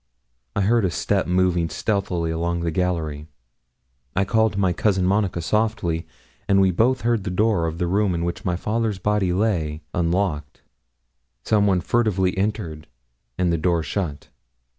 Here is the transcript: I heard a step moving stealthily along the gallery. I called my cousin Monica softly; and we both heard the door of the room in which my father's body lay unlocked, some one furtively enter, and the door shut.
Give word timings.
I 0.55 0.61
heard 0.61 0.83
a 0.83 0.89
step 0.89 1.27
moving 1.27 1.69
stealthily 1.69 2.31
along 2.31 2.61
the 2.61 2.71
gallery. 2.71 3.27
I 4.15 4.25
called 4.25 4.57
my 4.57 4.73
cousin 4.73 5.05
Monica 5.05 5.41
softly; 5.43 6.07
and 6.47 6.59
we 6.59 6.71
both 6.71 7.01
heard 7.01 7.23
the 7.23 7.29
door 7.29 7.67
of 7.67 7.77
the 7.77 7.85
room 7.85 8.15
in 8.15 8.25
which 8.25 8.43
my 8.43 8.55
father's 8.55 8.97
body 8.97 9.31
lay 9.31 9.83
unlocked, 9.93 10.63
some 11.43 11.67
one 11.67 11.81
furtively 11.81 12.35
enter, 12.35 12.79
and 13.37 13.53
the 13.53 13.59
door 13.59 13.83
shut. 13.83 14.29